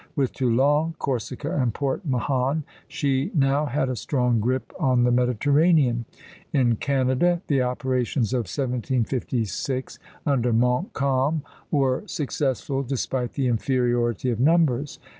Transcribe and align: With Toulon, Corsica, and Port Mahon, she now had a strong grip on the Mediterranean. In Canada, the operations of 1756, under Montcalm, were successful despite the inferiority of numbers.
With 0.15 0.33
Toulon, 0.33 0.95
Corsica, 0.97 1.55
and 1.55 1.75
Port 1.75 2.03
Mahon, 2.03 2.63
she 2.87 3.29
now 3.35 3.67
had 3.67 3.87
a 3.87 3.95
strong 3.95 4.39
grip 4.39 4.73
on 4.79 5.03
the 5.03 5.11
Mediterranean. 5.11 6.05
In 6.51 6.77
Canada, 6.77 7.43
the 7.45 7.61
operations 7.61 8.33
of 8.33 8.47
1756, 8.49 9.99
under 10.25 10.51
Montcalm, 10.53 11.43
were 11.69 12.01
successful 12.07 12.81
despite 12.81 13.33
the 13.33 13.45
inferiority 13.47 14.31
of 14.31 14.39
numbers. 14.39 14.97